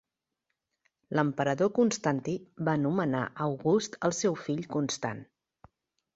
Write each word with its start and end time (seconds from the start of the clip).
L'emperador 1.19 1.69
Constantí 1.79 2.35
va 2.71 2.75
nomenar 2.87 3.21
august 3.49 4.01
al 4.09 4.17
seu 4.23 4.41
fill 4.47 4.67
Constant. 4.79 5.23